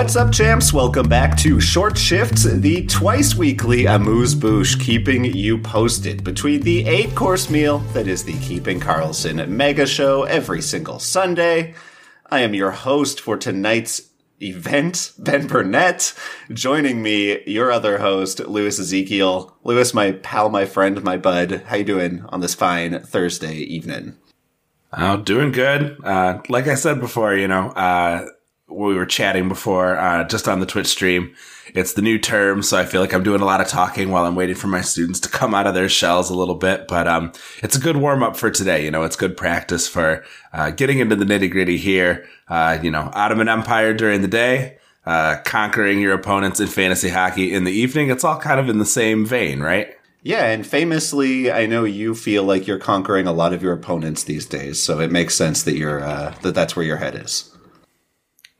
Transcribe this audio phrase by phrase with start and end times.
[0.00, 0.72] What's up, champs?
[0.72, 6.86] Welcome back to Short Shifts, the twice weekly amuse bouche keeping you posted between the
[6.86, 11.74] eight course meal that is the Keeping Karlsson mega show every single Sunday.
[12.30, 14.08] I am your host for tonight's
[14.40, 16.14] event, Ben Burnett.
[16.50, 19.54] Joining me, your other host, Louis Ezekiel.
[19.64, 21.64] Louis, my pal, my friend, my bud.
[21.66, 24.16] How you doing on this fine Thursday evening?
[24.94, 26.02] Oh, doing good.
[26.02, 28.28] Uh, like I said before, you know, uh,
[28.70, 31.34] we were chatting before, uh, just on the Twitch stream.
[31.74, 34.24] It's the new term, so I feel like I'm doing a lot of talking while
[34.24, 36.88] I'm waiting for my students to come out of their shells a little bit.
[36.88, 38.84] But um, it's a good warm up for today.
[38.84, 42.26] You know, it's good practice for uh, getting into the nitty gritty here.
[42.48, 47.52] Uh, you know, Ottoman Empire during the day, uh, conquering your opponents in fantasy hockey
[47.52, 48.10] in the evening.
[48.10, 49.94] It's all kind of in the same vein, right?
[50.22, 54.24] Yeah, and famously, I know you feel like you're conquering a lot of your opponents
[54.24, 57.50] these days, so it makes sense that you're uh, that that's where your head is.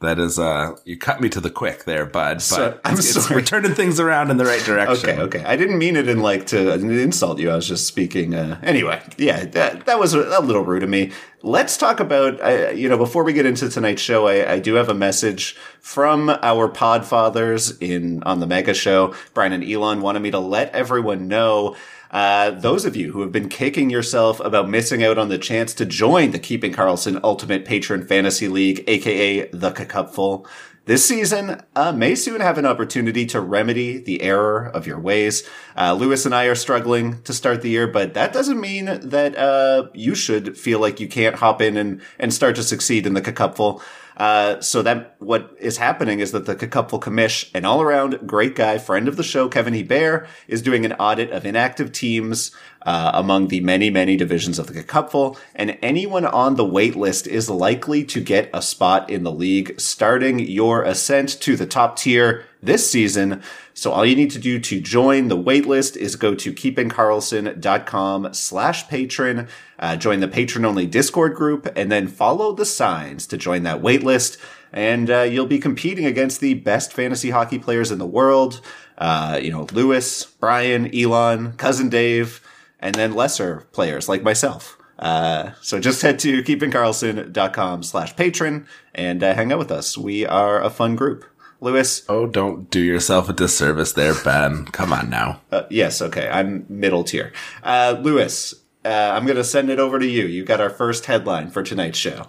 [0.00, 2.36] That is, uh, you cut me to the quick there, bud.
[2.36, 5.10] But So- I'm it's, it's we're turning things around in the right direction.
[5.10, 5.44] Okay, okay.
[5.44, 7.50] I didn't mean it in like to insult you.
[7.50, 8.34] I was just speaking.
[8.34, 11.12] Uh, anyway, yeah, that that was a, little rude of me.
[11.42, 12.40] Let's talk about.
[12.40, 15.54] Uh, you know, before we get into tonight's show, I, I do have a message
[15.80, 19.14] from our pod fathers in on the Mega Show.
[19.34, 21.76] Brian and Elon wanted me to let everyone know.
[22.10, 25.72] Uh, those of you who have been kicking yourself about missing out on the chance
[25.74, 30.46] to join the Keeping Karlsson Ultimate Patron Fantasy League, aka the Cupful,
[30.86, 35.48] this season uh, may soon have an opportunity to remedy the error of your ways.
[35.76, 39.38] Uh, Lewis and I are struggling to start the year, but that doesn't mean that
[39.38, 43.14] uh, you should feel like you can't hop in and, and start to succeed in
[43.14, 43.82] the Cupful.
[44.20, 48.76] Uh, so that what is happening is that the Cupful commish, an all-around great guy,
[48.76, 52.50] friend of the show, Kevin Hebert, is doing an audit of inactive teams
[52.82, 57.26] uh, among the many, many divisions of the Cupful, and anyone on the wait list
[57.26, 61.96] is likely to get a spot in the league, starting your ascent to the top
[61.96, 63.42] tier this season.
[63.80, 68.86] So all you need to do to join the waitlist is go to keepingkarlsson.com slash
[68.88, 69.48] patron,
[69.78, 73.80] uh, join the patron only Discord group, and then follow the signs to join that
[73.80, 74.36] waitlist.
[74.70, 78.60] And uh, you'll be competing against the best fantasy hockey players in the world.
[78.98, 82.46] Uh, you know, Lewis, Brian, Elon, Cousin Dave,
[82.80, 84.76] and then lesser players like myself.
[84.98, 89.96] Uh, so just head to keepingkarlsson.com slash patron and uh, hang out with us.
[89.96, 91.24] We are a fun group.
[91.60, 94.64] Lewis, Oh, don't do yourself a disservice there, Ben.
[94.66, 95.40] Come on now.
[95.52, 97.32] uh, yes, okay, I'm middle tier.
[97.62, 98.54] Uh, Lewis,
[98.84, 100.26] uh, I'm going to send it over to you.
[100.26, 102.26] You got our first headline for tonight's show.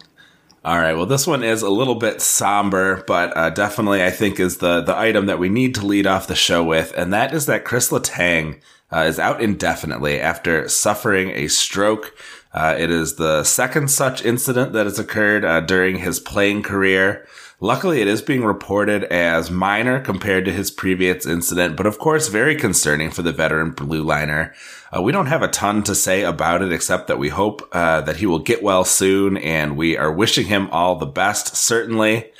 [0.64, 0.94] All right.
[0.94, 4.81] Well, this one is a little bit somber, but uh, definitely I think is the
[4.81, 7.66] the item that we need to lead off the show with, and that is that
[7.66, 8.59] Chris Letang
[8.94, 12.14] uh, is out indefinitely after suffering a stroke.
[12.53, 17.25] Uh, it is the second such incident that has occurred uh, during his playing career.
[17.64, 22.28] Luckily, it is being reported as minor compared to his previous incident, but of course,
[22.28, 24.52] very concerning for the veteran blue liner.
[24.92, 28.02] Uh, we don't have a ton to say about it except that we hope uh,
[28.02, 32.32] that he will get well soon, and we are wishing him all the best, certainly.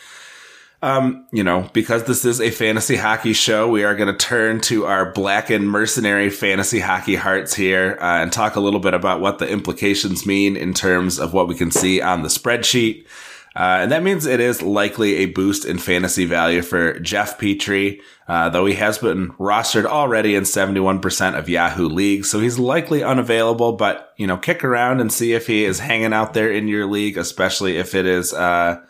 [0.82, 4.60] Um, you know, because this is a fantasy hockey show, we are going to turn
[4.62, 8.96] to our black and mercenary fantasy hockey hearts here uh, and talk a little bit
[8.96, 13.06] about what the implications mean in terms of what we can see on the spreadsheet.
[13.54, 18.00] Uh, and that means it is likely a boost in fantasy value for Jeff Petry,
[18.28, 22.30] uh, though he has been rostered already in 71% of Yahoo leagues.
[22.30, 26.14] So he's likely unavailable, but, you know, kick around and see if he is hanging
[26.14, 28.82] out there in your league, especially if it is, uh,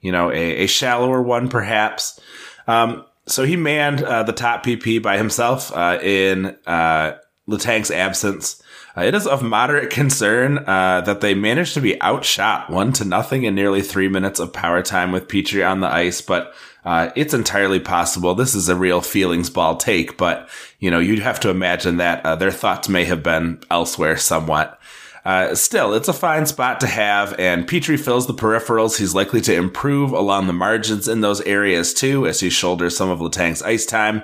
[0.00, 2.20] you know, a, a shallower one, perhaps.
[2.66, 7.16] Um, so he manned uh, the top PP by himself uh, in uh,
[7.46, 8.62] Letang's absence.
[8.96, 13.04] Uh, it is of moderate concern uh, that they managed to be outshot one to
[13.04, 16.54] nothing in nearly three minutes of power time with Petry on the ice, but
[16.84, 18.34] uh, it's entirely possible.
[18.34, 20.48] This is a real feelings ball take, but
[20.78, 24.79] you know you'd have to imagine that uh, their thoughts may have been elsewhere somewhat.
[25.24, 28.98] Uh, still, it's a fine spot to have, and Petry fills the peripherals.
[28.98, 33.10] He's likely to improve along the margins in those areas too, as he shoulders some
[33.10, 34.22] of Letang's ice time.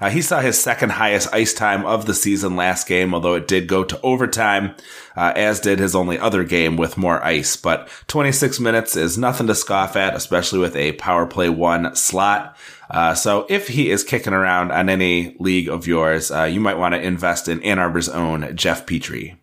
[0.00, 3.46] Uh, he saw his second highest ice time of the season last game, although it
[3.46, 4.74] did go to overtime,
[5.16, 7.56] uh, as did his only other game with more ice.
[7.56, 12.56] But 26 minutes is nothing to scoff at, especially with a power play one slot.
[12.90, 16.78] Uh, so if he is kicking around on any league of yours, uh, you might
[16.78, 19.37] want to invest in Ann Arbor's own Jeff Petry.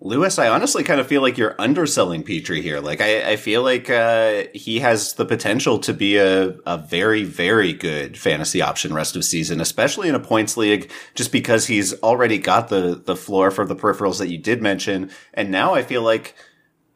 [0.00, 2.78] Lewis, I honestly kind of feel like you're underselling Petry here.
[2.78, 7.24] Like, I, I feel like uh, he has the potential to be a, a very,
[7.24, 12.00] very good fantasy option rest of season, especially in a points league, just because he's
[12.00, 15.10] already got the, the floor for the peripherals that you did mention.
[15.34, 16.36] And now I feel like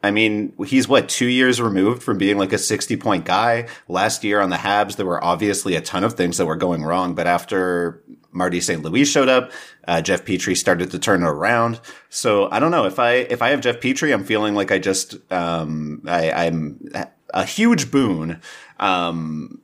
[0.03, 3.67] I mean, he's what, two years removed from being like a 60 point guy.
[3.87, 6.83] Last year on the Habs, there were obviously a ton of things that were going
[6.83, 8.03] wrong, but after
[8.33, 8.81] Marty St.
[8.81, 9.51] Louis showed up,
[9.87, 11.79] uh, Jeff Petry started to turn around.
[12.09, 14.79] So I don't know if I, if I have Jeff Petry, I'm feeling like I
[14.79, 16.91] just, um, I, I'm
[17.33, 18.41] a huge boon,
[18.79, 19.61] um,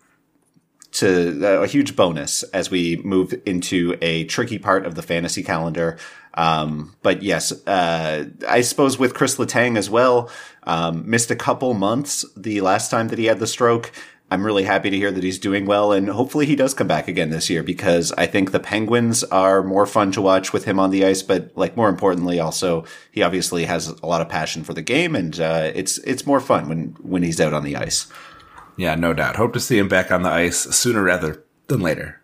[0.91, 5.43] to uh, a huge bonus as we move into a tricky part of the fantasy
[5.43, 5.97] calendar.
[6.33, 10.29] Um, but yes, uh, I suppose with Chris Letang as well,
[10.63, 13.91] um, missed a couple months the last time that he had the stroke.
[14.31, 17.07] I'm really happy to hear that he's doing well and hopefully he does come back
[17.07, 20.79] again this year because I think the Penguins are more fun to watch with him
[20.79, 24.63] on the ice, but like more importantly, also he obviously has a lot of passion
[24.63, 27.75] for the game and, uh, it's, it's more fun when, when he's out on the
[27.75, 28.07] ice.
[28.77, 29.35] Yeah, no doubt.
[29.35, 32.19] Hope to see him back on the ice sooner rather than later.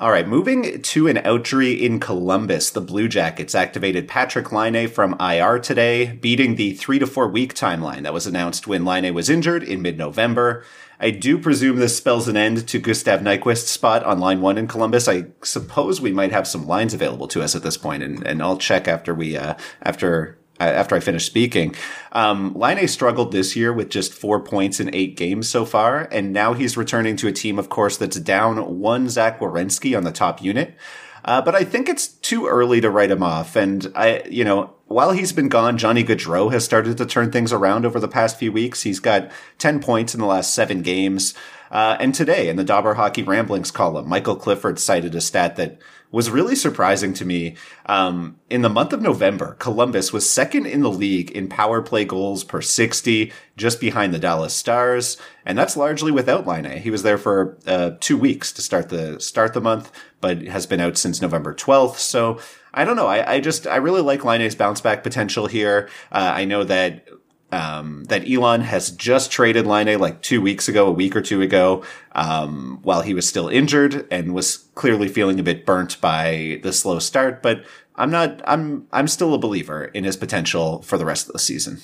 [0.00, 5.14] All right, moving to an outjury in Columbus, the Blue Jackets activated Patrik Laine from
[5.20, 9.30] IR today, beating the three to four week timeline that was announced when Laine was
[9.30, 10.64] injured in mid November.
[11.04, 14.66] I do presume this spells an end to Gustav Nyquist's spot on line one in
[14.66, 15.06] Columbus.
[15.06, 18.42] I suppose we might have some lines available to us at this point, and, and
[18.42, 19.52] I'll check after we uh,
[19.82, 21.74] after after I finish speaking.
[22.12, 26.32] Um, A struggled this year with just four points in eight games so far, and
[26.32, 30.12] now he's returning to a team, of course, that's down one Zach Werenski on the
[30.12, 30.74] top unit.
[31.22, 33.56] Uh, but I think it's too early to write him off.
[33.56, 37.52] And I, you know, while he's been gone, Johnny Gaudreau has started to turn things
[37.52, 38.82] around over the past few weeks.
[38.82, 41.34] He's got 10 points in the last seven games.
[41.72, 45.80] Uh, and today in the Dobber Hockey Ramblings column, Michael Clifford cited a stat that
[46.12, 47.56] was really surprising to me.
[47.86, 52.04] Um, in the month of November, Columbus was second in the league in power play
[52.04, 55.16] goals per 60, just behind the Dallas Stars.
[55.44, 56.78] And that's largely without Laine.
[56.80, 59.90] He was there for uh, two weeks to start the, start the month,
[60.20, 61.96] but has been out since November 12th.
[61.96, 62.38] So
[62.74, 63.06] I don't know.
[63.06, 65.88] I, I just, I really like Laine's bounce back potential here.
[66.12, 67.08] Uh, I know that
[67.54, 71.40] um, that Elon has just traded Laine like two weeks ago, a week or two
[71.40, 76.60] ago, um, while he was still injured and was clearly feeling a bit burnt by
[76.62, 77.42] the slow start.
[77.42, 78.42] But I'm not.
[78.46, 78.88] I'm.
[78.92, 81.80] I'm still a believer in his potential for the rest of the season.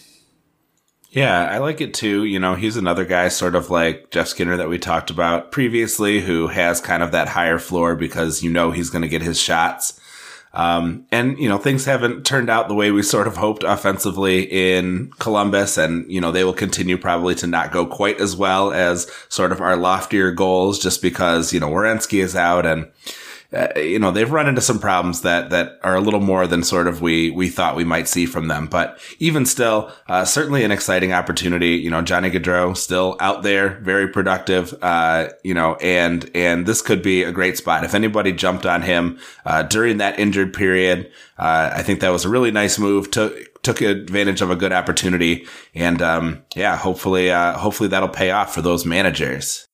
[1.10, 2.24] Yeah, I like it too.
[2.24, 6.20] You know, he's another guy sort of like Jeff Skinner that we talked about previously
[6.20, 9.40] who has kind of that higher floor because you know he's going to get his
[9.40, 10.00] shots.
[10.52, 14.42] Um, and, you know, things haven't turned out the way we sort of hoped offensively
[14.42, 15.78] in Columbus.
[15.78, 19.52] And, you know, they will continue probably to not go quite as well as sort
[19.52, 22.88] of our loftier goals just because, you know, Werenski is out and,
[23.52, 26.62] uh, you know, they've run into some problems that, that are a little more than
[26.62, 28.66] sort of we, we thought we might see from them.
[28.66, 31.70] But even still, uh, certainly an exciting opportunity.
[31.70, 36.80] You know, Johnny Gaudreau still out there, very productive, uh, you know, and, and this
[36.80, 37.84] could be a great spot.
[37.84, 42.24] If anybody jumped on him, uh, during that injured period, uh, I think that was
[42.24, 45.46] a really nice move to, took advantage of a good opportunity.
[45.74, 49.66] And, um, yeah, hopefully, uh, hopefully that'll pay off for those managers.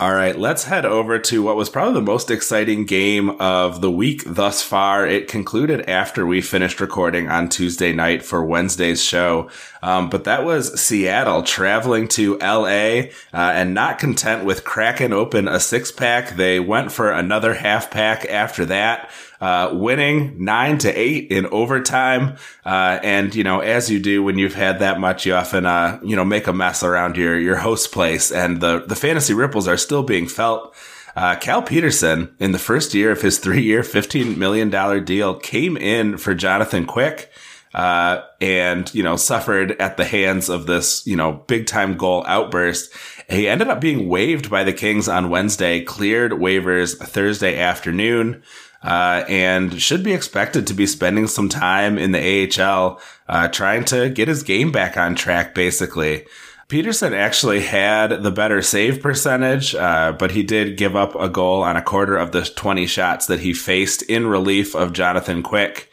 [0.00, 3.90] All right, let's head over to what was probably the most exciting game of the
[3.90, 5.06] week thus far.
[5.06, 9.50] It concluded after we finished recording on Tuesday night for Wednesday's show.
[9.82, 15.46] Um, but that was Seattle traveling to LA uh, and not content with cracking open
[15.46, 16.30] a six pack.
[16.30, 22.36] They went for another half pack after that uh, winning nine to eight in overtime.
[22.64, 25.98] Uh, and, you know, as you do when you've had that much, you often, uh,
[26.04, 29.66] you know, make a mess around your, your host place and the, the fantasy ripples
[29.66, 30.74] are still being felt.
[31.16, 35.76] Uh, Cal Petersen, in the first year of his three year, $15 million deal, came
[35.76, 37.30] in for Jonathan Quick.
[37.72, 42.24] Uh, and, you know, suffered at the hands of this, you know, big time goal
[42.26, 42.92] outburst.
[43.28, 48.42] He ended up being waived by the Kings on Wednesday, cleared waivers Thursday afternoon
[48.82, 53.84] uh, and should be expected to be spending some time in the AHL, uh, trying
[53.86, 56.24] to get his game back on track, basically.
[56.68, 61.62] Petersen actually had the better save percentage, uh, but he did give up a goal
[61.62, 65.90] on a quarter of the 20 shots that he faced in relief of Jonathan Quick.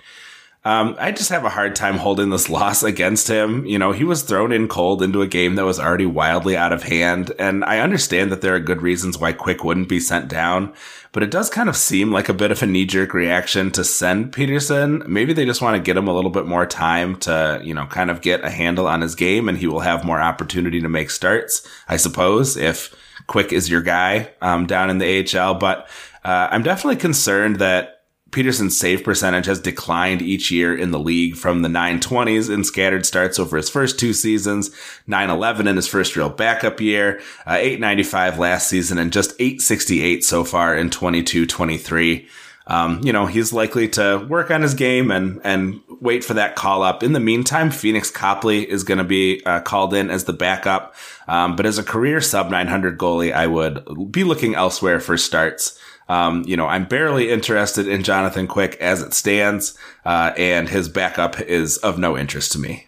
[0.63, 3.65] Um, I just have a hard time holding this loss against him.
[3.65, 6.73] You know, he was thrown in cold into a game that was already wildly out
[6.73, 10.27] of hand, and I understand that there are good reasons why Quick wouldn't be sent
[10.27, 10.73] down,
[11.17, 13.83] but it does kind of seem like a bit of a knee jerk reaction to
[13.83, 15.01] send Petersen.
[15.07, 17.87] Maybe they just want to get him a little bit more time to, you know,
[17.87, 20.87] kind of get a handle on his game, and he will have more opportunity to
[20.87, 22.95] make starts, I suppose, if
[23.25, 25.55] Quick is your guy um, down in the AHL.
[25.55, 25.89] But
[26.23, 27.96] uh, I'm definitely concerned that
[28.31, 33.05] Petersen's save percentage has declined each year in the league from the 920s in scattered
[33.05, 34.69] starts over his first two seasons,
[35.07, 40.43] 911 in his first real backup year, uh, 895 last season, and just 868 so
[40.43, 42.27] far in 22 23.
[42.67, 46.55] um, you know, he's likely to work on his game and, and wait for that
[46.55, 47.01] call up.
[47.01, 50.93] In the meantime, Pheonix Copley is going to be uh, called in as the backup.
[51.29, 55.79] Um, but as a career sub 900 goalie, I would be looking elsewhere for starts.
[56.09, 60.87] Um, you know, I'm barely interested in Jonathan Quick as it stands, uh, and his
[60.87, 62.87] backup is of no interest to me.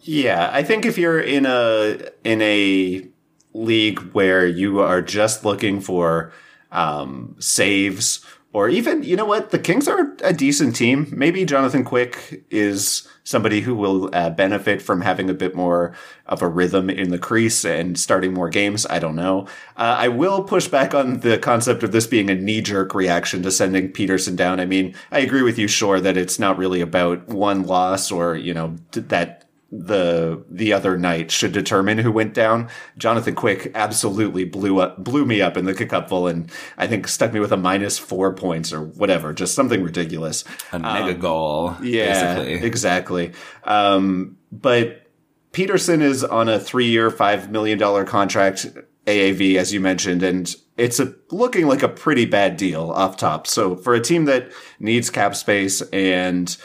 [0.00, 3.06] Yeah, I think if you're in a in a
[3.52, 6.32] league where you are just looking for
[6.72, 11.08] um, saves or even you know what the Kings are a decent team.
[11.12, 15.94] Maybe Jonathan Quick is somebody who will uh, benefit from having a bit more
[16.26, 18.86] of a rhythm in the crease and starting more games.
[18.86, 19.46] I don't know.
[19.76, 23.42] Uh, I will push back on the concept of this being a knee jerk reaction
[23.42, 24.58] to sending Petersen down.
[24.58, 28.34] I mean, I agree with you, sure, that it's not really about one loss or
[28.36, 32.68] you know that the the other night should determine who went down.
[32.98, 37.32] Jonathan Quick absolutely blew up blew me up in the kickupful and I think stuck
[37.32, 40.44] me with a minus four points or whatever, just something ridiculous.
[40.72, 41.76] A mega um, goal.
[41.82, 42.66] Yeah, basically.
[42.66, 43.32] exactly.
[43.64, 45.06] Um, but
[45.52, 48.66] Petersen is on a three year, five million dollar contract
[49.06, 53.46] AAV, as you mentioned, and it's a, looking like a pretty bad deal off top.
[53.46, 56.56] So for a team that needs cap space and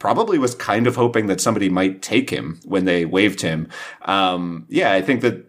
[0.00, 3.68] probably was kind of hoping that somebody might take him when they waived him.
[4.02, 5.46] Um, yeah, I think that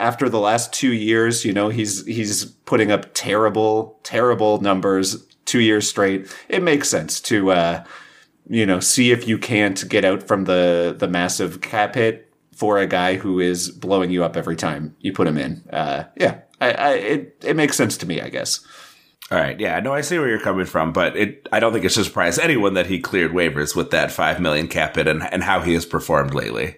[0.00, 5.60] after the last two years, you know, he's he's putting up terrible, terrible numbers two
[5.60, 6.34] years straight.
[6.48, 7.84] It makes sense to uh,
[8.48, 12.78] you know see if you can't get out from the the massive cap hit for
[12.78, 15.62] a guy who is blowing you up every time you put him in.
[15.70, 18.60] Uh, yeah, I, I, it it makes sense to me, I guess.
[19.30, 21.84] All right, yeah, no, I see where you're coming from, but it I don't think
[21.84, 25.22] it should surprise anyone that he cleared waivers with that five million cap hit and,
[25.22, 26.76] and how he has performed lately.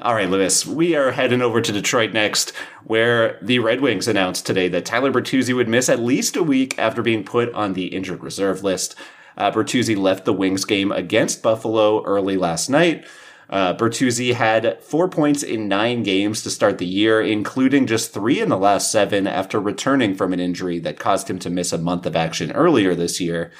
[0.00, 2.52] All right, Lewis, we are heading over to Detroit next,
[2.84, 6.78] where the Red Wings announced today that Tyler Bertuzzi would miss at least a week
[6.78, 8.94] after being put on the injured reserve list.
[9.36, 13.04] Uh, Bertuzzi left the Wings game against Buffalo early last night
[13.50, 18.40] uh, Bertuzzi had four points in nine games to start the year, including just three
[18.40, 21.78] in the last seven after returning from an injury that caused him to miss a
[21.78, 23.50] month of action earlier this year.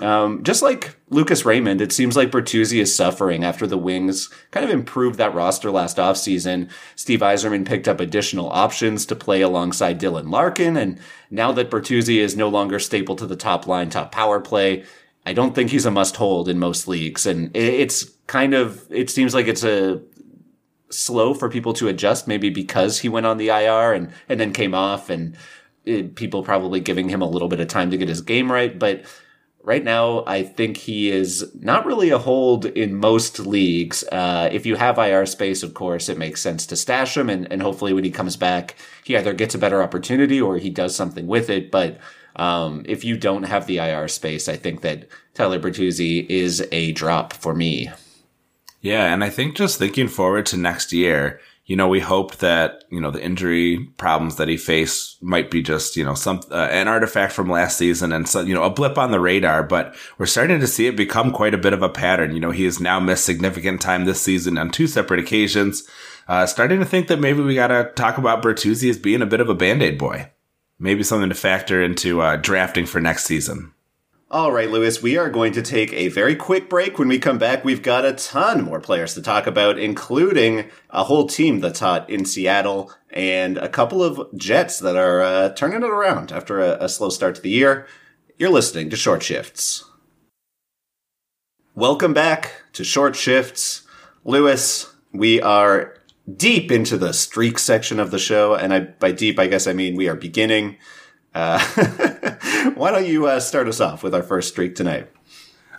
[0.00, 4.64] Um, just like Lucas Raymond, it seems like Bertuzzi is suffering after the Wings kind
[4.64, 6.70] of improved that roster last offseason.
[6.94, 10.98] Steve Yzerman picked up additional options to play alongside Dylan Larkin, and
[11.30, 14.84] now that Bertuzzi is no longer staple to the top line, top power play,
[15.26, 17.26] I don't think he's a must hold in most leagues.
[17.26, 20.00] And it's kind of, it seems like it's a
[20.88, 24.52] slow for people to adjust, maybe because he went on the IR and, and then
[24.52, 25.36] came off and
[25.84, 28.78] it, people probably giving him a little bit of time to get his game right.
[28.78, 29.04] But
[29.64, 34.04] right now, I think he is not really a hold in most leagues.
[34.12, 37.28] Uh, if you have IR space, of course, it makes sense to stash him.
[37.28, 40.70] And, and hopefully when he comes back, he either gets a better opportunity or he
[40.70, 41.72] does something with it.
[41.72, 41.98] But
[42.36, 46.92] um, if you don't have the IR space, I think that Tyler Bertuzzi is a
[46.92, 47.90] drop for me.
[48.80, 52.84] Yeah, and I think just thinking forward to next year, you know, we hope that
[52.90, 56.68] you know the injury problems that he faced might be just you know some uh,
[56.70, 59.62] an artifact from last season and so you know a blip on the radar.
[59.62, 62.34] But we're starting to see it become quite a bit of a pattern.
[62.34, 65.86] You know, he has now missed significant time this season on two separate occasions.
[66.26, 69.26] Uh, starting to think that maybe we got to talk about Bertuzzi as being a
[69.26, 70.30] bit of a band aid boy
[70.80, 73.72] maybe something to factor into uh, drafting for next season.
[74.32, 77.00] All right, Lewis, we are going to take a very quick break.
[77.00, 81.02] When we come back, we've got a ton more players to talk about, including a
[81.02, 85.82] whole team that's hot in Seattle and a couple of Jets that are uh, turning
[85.82, 87.88] it around after a, a slow start to the year.
[88.38, 89.84] You're listening to Short Shifts.
[91.74, 93.82] Welcome back to Short Shifts.
[94.22, 95.96] Lewis, we are
[96.36, 99.72] deep into the streak section of the show, and I by deep I guess I
[99.72, 100.76] mean we are beginning.
[101.34, 101.58] Uh,
[102.74, 105.08] why don't you uh, start us off with our first streak tonight?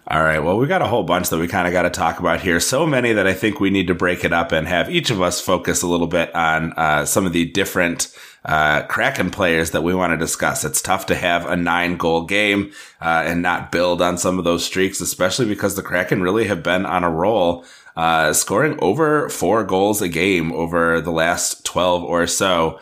[0.07, 0.39] All right.
[0.39, 2.59] Well, we got a whole bunch that we kind of got to talk about here.
[2.59, 5.21] So many that I think we need to break it up and have each of
[5.21, 9.83] us focus a little bit on uh, some of the different uh, Kraken players that
[9.83, 10.65] we want to discuss.
[10.65, 14.43] It's tough to have a nine goal game uh, and not build on some of
[14.43, 17.63] those streaks, especially because the Kraken really have been on a roll
[17.95, 22.79] uh, scoring over four goals a game over the last 12 or so.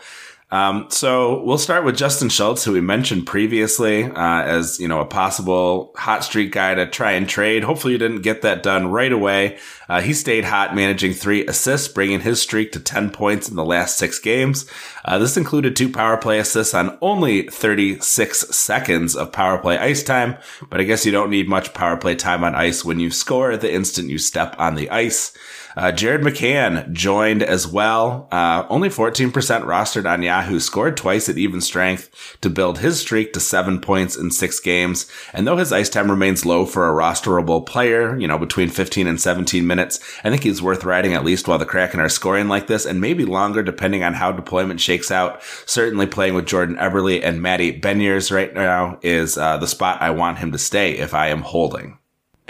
[0.52, 5.00] Um, so we'll start with Justin Schultz, who we mentioned previously uh, as you know
[5.00, 7.62] a possible hot streak guy to try and trade.
[7.62, 9.58] Hopefully, you didn't get that done right away.
[9.88, 13.64] Uh, he stayed hot, managing three assists, bringing his streak to ten points in the
[13.64, 14.68] last six games.
[15.04, 20.02] Uh, this included two power play assists on only 36 seconds of power play ice
[20.02, 20.36] time.
[20.68, 23.56] But I guess you don't need much power play time on ice when you score
[23.56, 25.32] the instant you step on the ice.
[25.76, 28.28] Uh, Jared McCann joined as well.
[28.32, 33.32] Uh, only 14% rostered on Yahoo, scored twice at even strength to build his streak
[33.32, 35.10] to seven points in six games.
[35.32, 39.06] And though his ice time remains low for a rosterable player, you know, between 15
[39.06, 42.48] and 17 minutes, I think he's worth riding at least while the Kraken are scoring
[42.48, 45.42] like this and maybe longer depending on how deployment shakes out.
[45.66, 50.10] Certainly playing with Jordan Eberle and Matty Beniers right now is uh, the spot I
[50.10, 51.99] want him to stay if I am holding.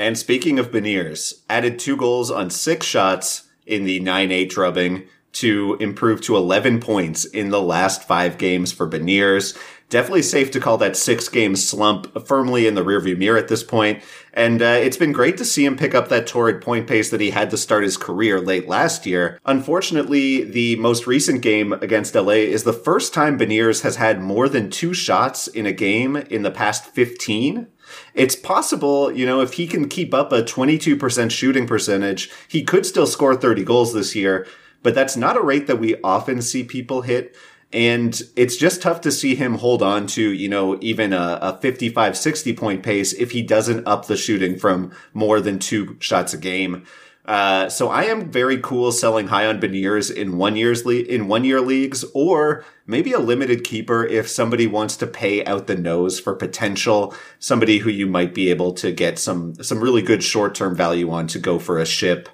[0.00, 5.02] And speaking of Beniers, added two goals on six shots in the 9-8 drubbing
[5.32, 9.58] to improve to 11 points in the last five games for Beniers.
[9.90, 13.64] Definitely safe to call that six game slump firmly in the rearview mirror at this
[13.64, 14.02] point.
[14.32, 17.20] And uh, it's been great to see him pick up that torrid point pace that
[17.20, 19.40] he had to start his career late last year.
[19.44, 24.48] Unfortunately, the most recent game against LA is the first time Beniers has had more
[24.48, 27.66] than two shots in a game in the past 15
[28.14, 32.86] it's possible, you know, if he can keep up a 22% shooting percentage, he could
[32.86, 34.46] still score 30 goals this year,
[34.82, 37.36] but that's not a rate that we often see people hit.
[37.72, 41.58] And it's just tough to see him hold on to, you know, even a, a
[41.58, 46.34] 55, 60 point pace if he doesn't up the shooting from more than two shots
[46.34, 46.84] a game.
[47.26, 51.28] Uh, so I am very cool selling high on Beniers in one year's le- in
[51.28, 55.76] one year leagues, or maybe a limited keeper if somebody wants to pay out the
[55.76, 60.24] nose for potential somebody who you might be able to get some some really good
[60.24, 62.28] short term value on to go for a ship.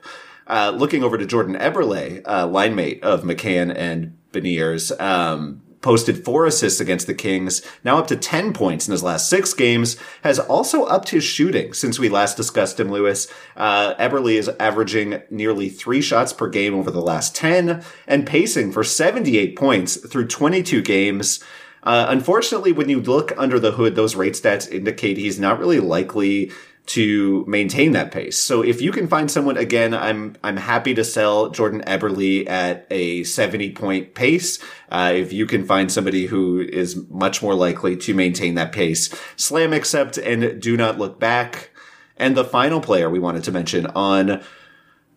[0.46, 6.24] Uh, looking over to Jordan Eberle, uh, line mate of McCann and Beniers, um, posted
[6.24, 9.96] four assists against the Kings, now up to 10 points in his last six games,
[10.24, 13.28] has also upped his shooting since we last discussed him, Lewis.
[13.56, 18.72] Uh, Eberle is averaging nearly three shots per game over the last 10 and pacing
[18.72, 21.38] for 78 points through 22 games.
[21.84, 25.78] Uh, unfortunately, when you look under the hood, those rate stats indicate he's not really
[25.78, 26.50] likely
[26.86, 28.38] to maintain that pace.
[28.38, 32.86] So if you can find someone again, I'm I'm happy to sell Jordan Eberle at
[32.90, 34.58] a 70 point pace.
[34.90, 39.12] Uh, if you can find somebody who is much more likely to maintain that pace,
[39.36, 41.70] slam accept and do not look back.
[42.16, 44.42] And the final player we wanted to mention on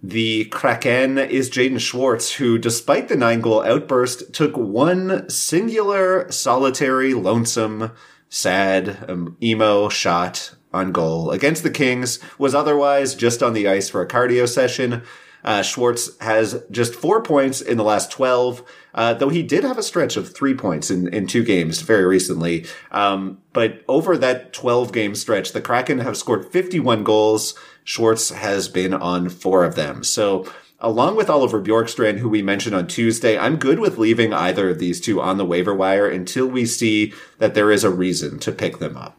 [0.01, 7.13] the Kraken is Jaden Schwartz, who, despite the nine goal outburst, took one singular, solitary,
[7.13, 7.91] lonesome,
[8.29, 13.89] sad, um, emo shot on goal against the Kings, was otherwise just on the ice
[13.89, 15.03] for a cardio session.
[15.43, 19.77] Uh, Schwartz has just four points in the last 12, uh, though he did have
[19.77, 22.65] a stretch of three points in, in two games very recently.
[22.91, 27.55] Um, but over that 12 game stretch, the Kraken have scored 51 goals.
[27.83, 30.03] Schwartz has been on four of them.
[30.03, 34.69] So, along with Oliver Bjorkstrand, who we mentioned on Tuesday, I'm good with leaving either
[34.69, 38.39] of these two on the waiver wire until we see that there is a reason
[38.39, 39.18] to pick them up.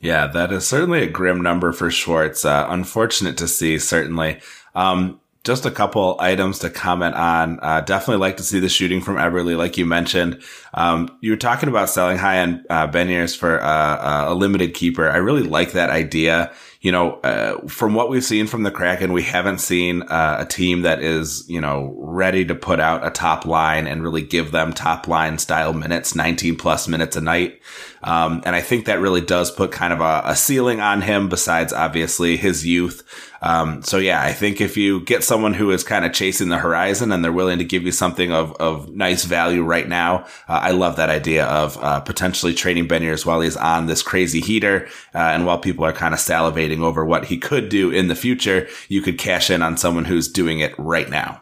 [0.00, 2.44] Yeah, that is certainly a grim number for Schwartz.
[2.44, 4.40] Uh, unfortunate to see, certainly.
[4.74, 7.60] Um, just a couple items to comment on.
[7.62, 10.42] Uh, definitely like to see the shooting from Eberle, like you mentioned.
[10.74, 14.74] Um, you were talking about selling high end uh, Beniers for uh, uh, a limited
[14.74, 15.08] keeper.
[15.08, 16.52] I really like that idea
[16.86, 20.46] you know, uh, from what we've seen from the Kraken, we haven't seen uh, a
[20.46, 24.52] team that is, you know, ready to put out a top line and really give
[24.52, 27.60] them top line style minutes, 19 plus minutes a night.
[28.04, 31.28] Um, and I think that really does put kind of a, a ceiling on him
[31.28, 33.02] besides obviously his youth.
[33.46, 36.58] Um, so yeah, I think if you get someone who is kind of chasing the
[36.58, 40.58] horizon and they're willing to give you something of, of nice value right now, uh,
[40.62, 44.88] I love that idea of uh, potentially trading Beniers while he's on this crazy heater.
[45.14, 48.16] Uh, and while people are kind of salivating over what he could do in the
[48.16, 51.40] future, you could cash in on someone who's doing it right now.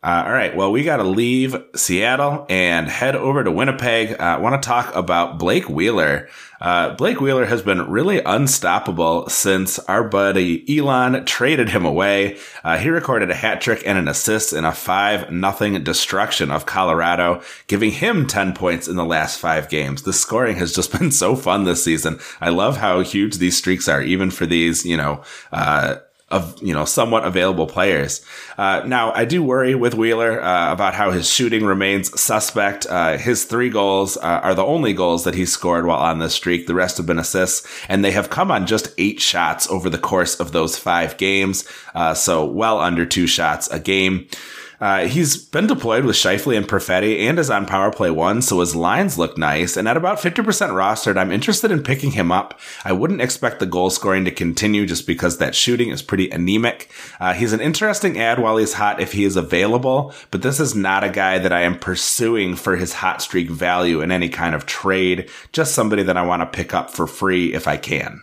[0.00, 0.54] Uh, all right.
[0.54, 4.12] Well, we got to leave Seattle and head over to Winnipeg.
[4.12, 6.28] Uh, I want to talk about Blake Wheeler.
[6.60, 12.38] Uh, Blake Wheeler has been really unstoppable since our buddy Elon traded him away.
[12.62, 16.64] Uh, he recorded a hat trick and an assist in a five nothing destruction of
[16.64, 20.02] Colorado, giving him 10 points in the last five games.
[20.02, 22.20] The scoring has just been so fun this season.
[22.40, 25.96] I love how huge these streaks are, even for these, you know, uh,
[26.30, 28.20] of you know somewhat available players.
[28.58, 32.86] Uh, now I do worry with Wheeler uh, about how his shooting remains suspect.
[32.86, 36.34] Uh, his three goals uh, are the only goals that he scored while on this
[36.34, 36.66] streak.
[36.66, 39.98] The rest have been assists, and they have come on just eight shots over the
[39.98, 41.64] course of those five games.
[41.94, 44.28] Uh, so well under two shots a game.
[44.80, 48.60] Uh, he's been deployed with Scheifele and Perfetti and is on power play one, so
[48.60, 49.76] his lines look nice.
[49.76, 52.58] And at about 50% rostered, I'm interested in picking him up.
[52.84, 56.90] I wouldn't expect the goal scoring to continue just because that shooting is pretty anemic.
[57.18, 60.76] Uh, he's an interesting ad while he's hot if he is available, but this is
[60.76, 64.54] not a guy that I am pursuing for his hot streak value in any kind
[64.54, 65.28] of trade.
[65.52, 68.22] Just somebody that I want to pick up for free if I can.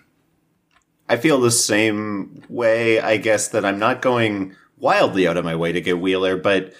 [1.08, 5.56] I feel the same way, I guess, that I'm not going wildly out of my
[5.56, 6.74] way to get Wheeler, but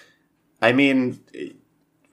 [0.62, 1.20] I mean,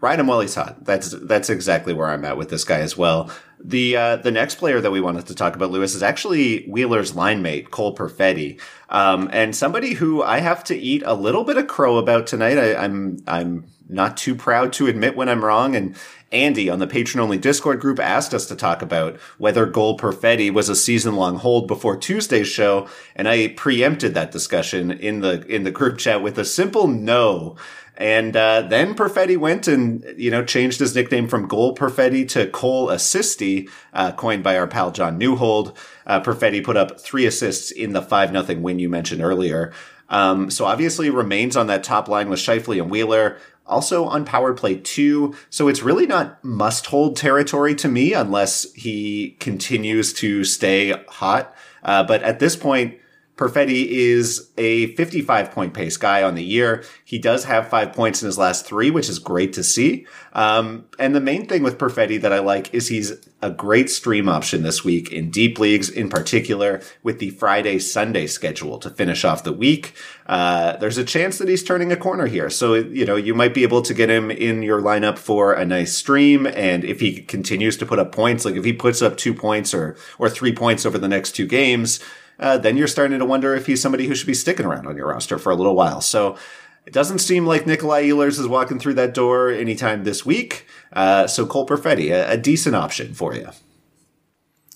[0.03, 0.85] ride him while he's hot.
[0.85, 3.31] That's that's exactly where I'm at with this guy as well.
[3.65, 7.15] The uh, the next player that we wanted to talk about, Lewis, is actually Wheeler's
[7.15, 11.57] line mate, Cole Perfetti, um, and somebody who I have to eat a little bit
[11.57, 12.59] of crow about tonight.
[12.59, 15.95] I, I'm I'm not too proud to admit when I'm wrong, and
[16.33, 20.53] Andy on the patron only Discord group asked us to talk about whether Cole Perfetti
[20.53, 25.47] was a season long hold before Tuesday's show, and I preempted that discussion in the
[25.47, 27.57] in the group chat with a simple no.
[27.99, 32.49] And uh, then Perfetti went and you know changed his nickname from Goal Perfetti to
[32.49, 35.77] Cole Assisti, uh, coined by our pal John Newhold.
[36.07, 39.73] Uh, Perfetti put up three assists in the five nothing win you mentioned earlier.
[40.09, 43.39] Um, so obviously remains on that top line with Scheifele and Wheeler.
[43.67, 48.71] Also on power play two, so it's really not must hold territory to me unless
[48.73, 51.55] he continues to stay hot.
[51.83, 52.99] Uh, but at this point,
[53.37, 56.85] Perfetti is a 55 point pace guy on the year.
[57.05, 60.07] He does have five points in his last three, which is great to see.
[60.35, 64.29] Um, and the main thing with Perfetti that I like is he's a great stream
[64.29, 69.25] option this week in deep leagues, in particular with the Friday Sunday schedule to finish
[69.25, 69.95] off the week.
[70.27, 72.51] Uh, there's a chance that he's turning a corner here.
[72.51, 75.65] So, you know, you might be able to get him in your lineup for a
[75.65, 76.47] nice stream.
[76.47, 79.73] And if he continues to put up points, like if he puts up two points
[79.75, 81.99] or, or three points over the next two games,
[82.43, 84.97] uh, then you're starting to wonder if he's somebody who should be sticking around on
[84.97, 86.01] your roster for a little while.
[86.01, 86.37] So
[86.85, 90.67] it doesn't seem like Nikolai Ehlers is walking through that door anytime this week.
[90.93, 93.49] Uh, so Cole Perfetti, a, a, decent option for you.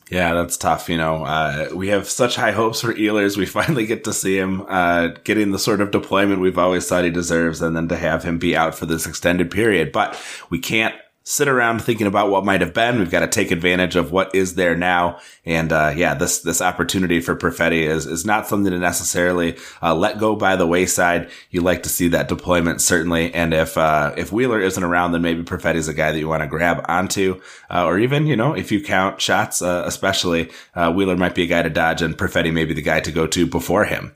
[0.09, 0.89] Yeah, that's tough.
[0.89, 3.37] You know, uh, we have such high hopes for Ehlers.
[3.37, 7.05] We finally get to see him uh, getting the sort of deployment we've always thought
[7.05, 9.91] he deserves, and then to have him be out for this extended period.
[9.91, 10.17] But
[10.49, 10.95] we can't
[11.29, 13.01] sit around thinking about what might have been.
[13.01, 15.19] We've got to take advantage of what is there now.
[15.45, 19.93] And, uh, yeah, this, this opportunity for Perfetti is, is not something to necessarily, uh,
[19.93, 21.29] let go by the wayside.
[21.51, 23.35] You like to see that deployment, certainly.
[23.35, 26.45] And if, uh, if Wheeler isn't around, then maybe Perfetti's a guy that you want
[26.45, 30.93] to grab onto, uh, or even, you know, if you count shots, uh, especially, uh,
[30.93, 33.27] Wheeler might be a guy to dodge and Perfetti may be the guy to go
[33.27, 34.15] to before him.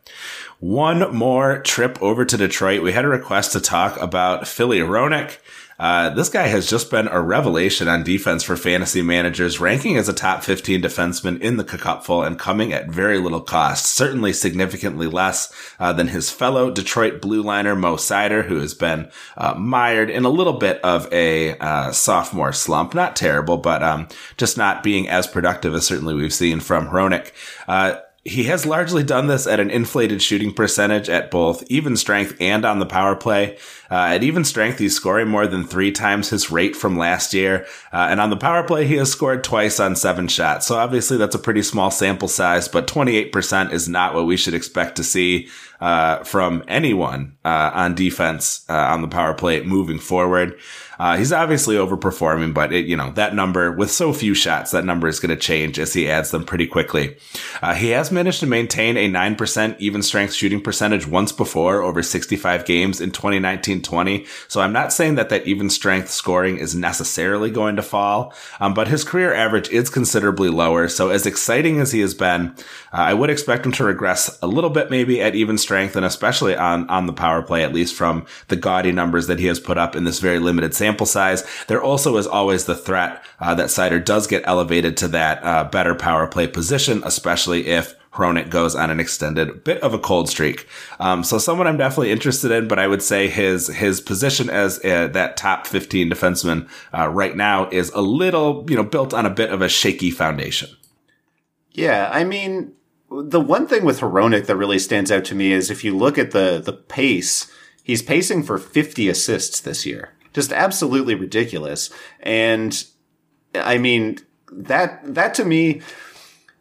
[0.60, 2.82] One more trip over to Detroit.
[2.82, 5.38] We had a request to talk about Philly Hronek.
[5.80, 10.10] Uh, this guy has just been a revelation on defense for fantasy managers, ranking as
[10.10, 15.06] a top 15 defenseman in the cupful and coming at very little cost, certainly significantly
[15.06, 20.10] less uh, than his fellow Detroit blue liner Mo Seider, who has been uh, mired
[20.10, 22.94] in a little bit of a uh, sophomore slump.
[22.94, 27.32] Not terrible, but um, just not being as productive as certainly we've seen from Hronek
[27.66, 32.36] uh, he has largely done this at an inflated shooting percentage at both even strength
[32.38, 33.56] and on the power play.
[33.90, 37.66] Uh, at even strength, he's scoring more than three times his rate from last year.
[37.92, 40.66] Uh, and on the power play, he has scored twice on seven shots.
[40.66, 44.54] So obviously that's a pretty small sample size, but 28% is not what we should
[44.54, 45.48] expect to see
[45.80, 50.58] uh, from anyone uh, on defense uh, on the power play moving forward.
[51.00, 54.84] Uh, he's obviously overperforming, but it, you know, that number with so few shots, that
[54.84, 57.16] number is going to change as he adds them pretty quickly.
[57.62, 62.02] Uh, he has managed to maintain a 9% even strength shooting percentage once before over
[62.02, 64.28] 65 games in 2019-20.
[64.46, 68.74] So I'm not saying that that even strength scoring is necessarily going to fall, um,
[68.74, 70.86] but his career average is considerably lower.
[70.86, 72.48] So as exciting as he has been,
[72.92, 76.04] uh, I would expect him to regress a little bit maybe at even strength and
[76.04, 79.58] especially on, on the power play, at least from the gaudy numbers that he has
[79.58, 81.46] put up in this very limited sample sample size.
[81.68, 85.64] There also is always the threat uh, that Seider does get elevated to that uh,
[85.64, 90.28] better power play position, especially if Hronek goes on an extended bit of a cold
[90.28, 90.66] streak.
[90.98, 94.84] Um, so someone I'm definitely interested in, but I would say his his position as
[94.84, 99.26] uh, that top 15 defenseman uh, right now is a little, you know, built on
[99.26, 100.70] a bit of a shaky foundation.
[101.70, 102.72] Yeah, I mean,
[103.10, 106.18] the one thing with Hronek that really stands out to me is if you look
[106.18, 107.48] at the the pace,
[107.84, 111.90] he's pacing for 50 assists this year just absolutely ridiculous.
[112.20, 112.84] And
[113.54, 114.18] I mean,
[114.52, 115.82] that, that to me,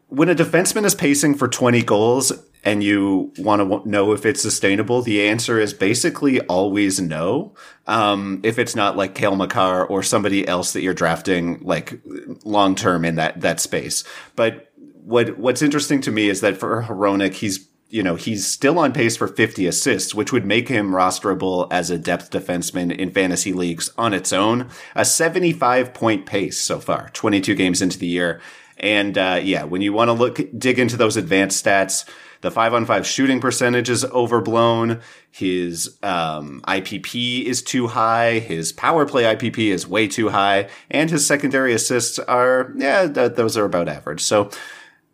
[0.08, 4.42] when a defenseman is pacing for 20 goals and you want to know if it's
[4.42, 7.54] sustainable, the answer is basically always no.
[7.86, 12.00] Um, if it's not like Cale Makar or somebody else that you're drafting like
[12.44, 14.04] long term in that, that space.
[14.36, 18.78] But what, what's interesting to me is that for Hronek, he's you know, he's still
[18.78, 23.10] on pace for 50 assists, which would make him rosterable as a depth defenseman in
[23.10, 24.68] fantasy leagues on its own.
[24.94, 28.40] A 75 point pace so far, 22 games into the year.
[28.78, 32.08] And, uh, yeah, when you want to look, dig into those advanced stats,
[32.40, 35.00] the five on five shooting percentage is overblown.
[35.30, 38.38] His, um, IPP is too high.
[38.38, 40.68] His power play IPP is way too high.
[40.90, 44.22] And his secondary assists are, yeah, th- those are about average.
[44.22, 44.50] So,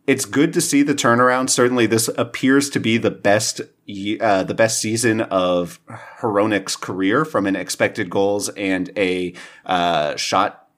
[0.06, 1.50] it's good to see the turnaround.
[1.50, 5.80] Certainly, this appears to be the best uh, the best season of
[6.20, 10.68] Hronek's career from an expected goals and a uh, shot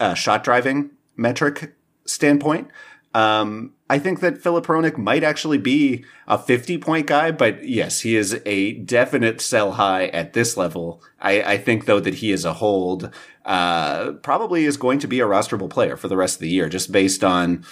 [0.00, 2.68] uh, shot driving metric standpoint.
[3.14, 8.00] Um, I think that Filip Hronek might actually be a 50 point guy, but yes,
[8.00, 11.02] he is a definite sell high at this level.
[11.18, 13.10] I, I think though that he is a hold,
[13.46, 16.68] uh, probably is going to be a rosterable player for the rest of the year,
[16.68, 17.64] just based on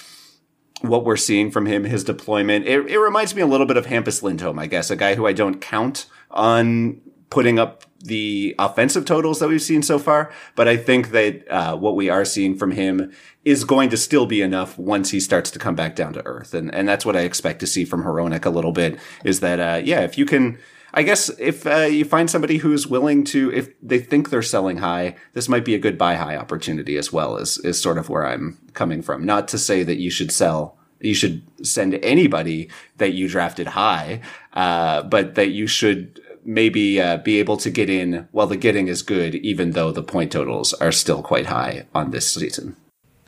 [0.89, 2.67] what we're seeing from him, his deployment.
[2.67, 5.27] It, it reminds me a little bit of Hampus Lindholm, I guess, a guy who
[5.27, 10.31] I don't count on putting up the offensive totals that we've seen so far.
[10.55, 13.13] But I think that uh, what we are seeing from him
[13.45, 16.55] is going to still be enough once he starts to come back down to earth.
[16.55, 19.59] And, and that's what I expect to see from Hronek a little bit is that,
[19.59, 20.59] uh, yeah, if you can,
[20.97, 24.77] I guess if uh, you find somebody who's willing to, if they think they're selling
[24.77, 27.37] high, this might be a good buy high opportunity as well.
[27.37, 29.27] Is is sort of where I'm coming from.
[29.27, 34.21] Not to say that you should sell, you should send anybody that you drafted high,
[34.53, 38.87] uh, but that you should maybe uh, be able to get in while the getting
[38.87, 42.77] is good, even though the point totals are still quite high on this season.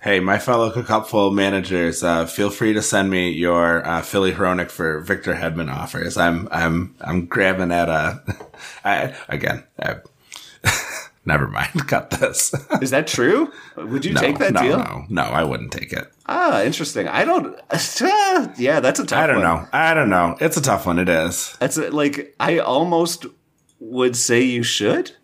[0.07, 4.71] Hey, my fellow cupful managers, uh, feel free to send me your uh, Philly Hronek
[4.71, 6.17] for Victor Hedman offers.
[6.17, 8.23] I'm I'm I'm grabbing at a.
[8.85, 9.65] I, again.
[9.83, 9.97] I,
[11.25, 11.89] never mind.
[11.89, 12.55] Cut this.
[12.81, 13.51] Is that true?
[13.75, 14.79] Would you no, take that no, deal?
[14.79, 16.07] No, no, I wouldn't take it.
[16.27, 17.09] Ah, interesting.
[17.09, 17.59] I don't.
[17.69, 19.19] Uh, yeah, that's a tough.
[19.19, 19.45] I don't one.
[19.45, 19.69] know.
[19.73, 20.37] I don't know.
[20.41, 21.01] It's a tough one.
[21.01, 21.57] It is.
[21.59, 23.27] That's like I almost
[23.81, 25.17] would say you should.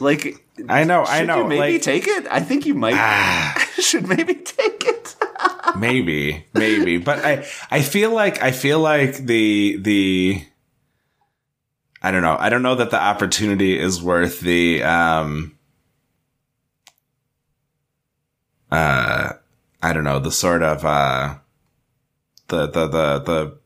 [0.00, 1.04] like I know.
[1.04, 1.46] I know.
[1.46, 2.26] maybe like, take it.
[2.30, 5.16] I think you might ah, should maybe take it.
[5.76, 10.44] maybe, maybe, but I I feel like I feel like the the
[12.02, 12.36] I don't know.
[12.38, 15.58] I don't know that the opportunity is worth the um
[18.70, 19.32] uh
[19.82, 21.36] I don't know, the sort of uh
[22.48, 23.58] the the the the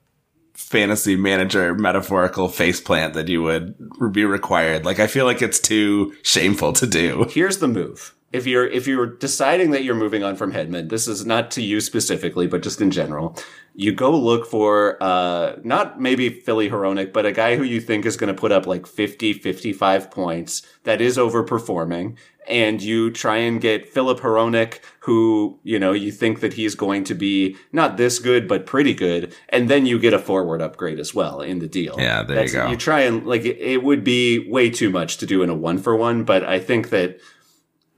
[0.60, 3.74] fantasy manager metaphorical faceplant that you would
[4.12, 4.84] be required.
[4.84, 7.26] Like I feel like it's too shameful to do.
[7.30, 8.14] Here's the move.
[8.32, 11.62] If you're if you're deciding that you're moving on from Hedman, this is not to
[11.62, 13.36] you specifically, but just in general,
[13.74, 18.06] you go look for uh not maybe Philly Hronek, but a guy who you think
[18.06, 22.16] is going to put up like 50, 55 points that is overperforming
[22.50, 27.04] and you try and get Filip Hronek, who, you know, you think that he's going
[27.04, 29.34] to be not this good, but pretty good.
[29.48, 31.94] And then you get a forward upgrade as well in the deal.
[31.98, 32.70] Yeah, there That's, you go.
[32.70, 35.54] You try and, like, it, it would be way too much to do in a
[35.54, 37.20] one for one, but I think that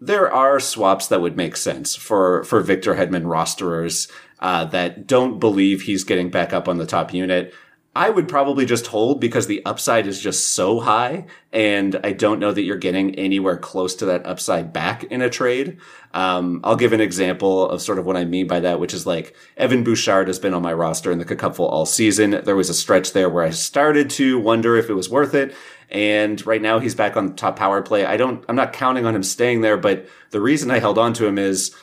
[0.04, 4.10] there are swaps that would make sense for, for Victor Hedman rosterers,
[4.40, 7.54] uh, that don't believe he's getting back up on the top unit.
[7.94, 11.26] I would probably just hold because the upside is just so high.
[11.52, 15.28] And I don't know that you're getting anywhere close to that upside back in a
[15.28, 15.76] trade.
[16.14, 19.06] Um, I'll give an example of sort of what I mean by that, which is
[19.06, 22.30] like Evan Bouchard has been on my roster in the Cupful all season.
[22.30, 25.54] There was a stretch there where I started to wonder if it was worth it.
[25.90, 28.06] And right now he's back on the top power play.
[28.06, 31.12] I don't, I'm not counting on him staying there, but the reason I held on
[31.14, 31.76] to him is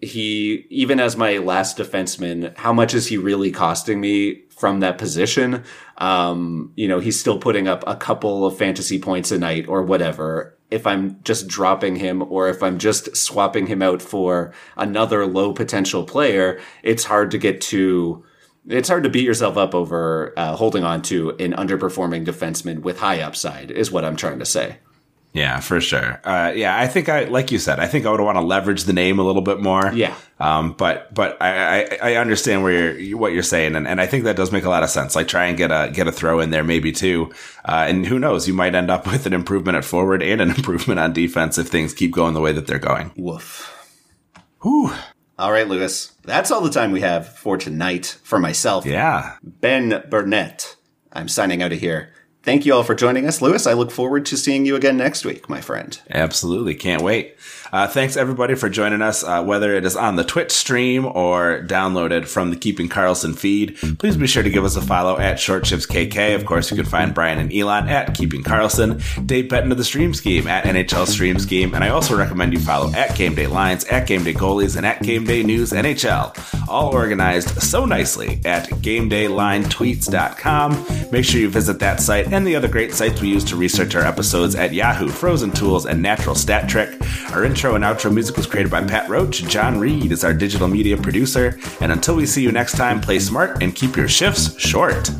[0.00, 4.98] he, even as my last defenseman, how much is he really costing me from that
[4.98, 5.64] position.
[5.96, 9.82] Um, you know, he's still putting up a couple of fantasy points a night or
[9.82, 10.54] whatever.
[10.70, 15.54] If I'm just dropping him or if I'm just swapping him out for another low
[15.54, 18.22] potential player, it's hard to get to,
[18.68, 22.98] it's hard to beat yourself up over uh, holding on to an underperforming defenseman with
[22.98, 24.76] high upside is what I'm trying to say.
[25.32, 26.20] Yeah, for sure.
[26.24, 28.84] Uh, yeah, I think I, like you said, I think I would want to leverage
[28.84, 29.92] the name a little bit more.
[29.92, 30.16] Yeah.
[30.40, 33.76] Um, but, but I, I, I understand where you're, what you're saying.
[33.76, 35.14] And, and I think that does make a lot of sense.
[35.14, 37.30] Like try and get a, get a throw in there maybe too.
[37.64, 40.50] Uh, and who knows, you might end up with an improvement at forward and an
[40.56, 43.12] improvement on defense if things keep going the way that they're going.
[43.16, 43.76] Woof.
[44.62, 44.92] Whew.
[45.38, 46.12] All right, Lewis.
[46.24, 48.84] That's all the time we have for tonight for myself.
[48.84, 49.36] Yeah.
[49.42, 50.76] Ben Burnett.
[51.12, 52.12] I'm signing out of here.
[52.42, 53.66] Thank you all for joining us, Lewis.
[53.66, 56.00] I look forward to seeing you again next week, my friend.
[56.10, 56.74] Absolutely.
[56.74, 57.36] Can't wait.
[57.72, 61.62] Uh, thanks everybody for joining us, uh, whether it is on the Twitch stream or
[61.66, 63.76] downloaded from the Keeping Karlsson feed.
[63.98, 66.34] Please be sure to give us a follow at Short Shifts KK.
[66.34, 69.84] Of course, you can find Brian and Elon at Keeping Karlsson, Dave Betton of the
[69.84, 73.46] Stream Scheme at NHL Stream Scheme, and I also recommend you follow at Game Day
[73.46, 76.34] Lines, at Game Day Goalies, and at Game Day News NHL.
[76.68, 81.10] All organized so nicely at GameDayLineTweets.com.
[81.12, 83.94] Make sure you visit that site and the other great sites we use to research
[83.94, 86.96] our episodes at Yahoo, Frozen Tools, and Natural Stat Trick.
[87.32, 89.44] Our intro and outro music was created by Pat Roach.
[89.44, 91.58] John Reed is our digital media producer.
[91.80, 95.10] And until we see you next time, play smart and keep your shifts short.